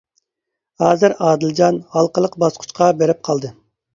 ھازىر 0.83 1.13
ئادىلجان 1.25 1.77
ھالقىلىق 1.97 2.39
باسقۇچقا 2.45 2.87
بېرىپ 3.03 3.21
قالدى. 3.29 3.55